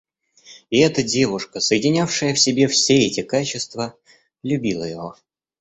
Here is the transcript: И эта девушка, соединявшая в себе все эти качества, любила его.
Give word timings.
И 0.71 0.79
эта 0.79 1.03
девушка, 1.03 1.59
соединявшая 1.59 2.33
в 2.33 2.39
себе 2.39 2.65
все 2.67 3.05
эти 3.05 3.21
качества, 3.21 3.95
любила 4.41 4.83
его. 4.85 5.15